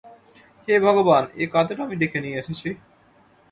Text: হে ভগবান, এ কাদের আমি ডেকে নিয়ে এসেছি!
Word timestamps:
হে 0.67 0.75
ভগবান, 0.85 1.23
এ 1.35 1.45
কাদের 1.53 1.77
আমি 1.81 1.95
ডেকে 2.01 2.19
নিয়ে 2.21 2.39
এসেছি! 2.41 2.69